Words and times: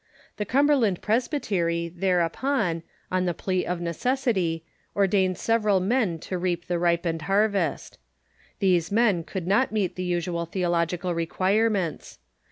The 0.37 0.45
Cumberland 0.45 1.03
Presby 1.03 1.39
tery 1.41 1.93
thereupon, 1.95 2.81
on 3.11 3.25
the 3.25 3.35
jjlea 3.35 3.65
of 3.65 3.81
necessity, 3.81 4.63
ordained 4.95 5.37
several 5.37 5.79
men 5.79 6.17
to 6.21 6.39
reap 6.39 6.65
the 6.65 6.79
ripened 6.79 7.21
harvest. 7.29 7.99
These 8.57 8.91
men 8.91 9.23
could 9.23 9.45
not 9.45 9.71
meet 9.71 9.95
the 9.95 10.01
usual 10.03 10.47
theological 10.47 11.13
requirements. 11.13 12.17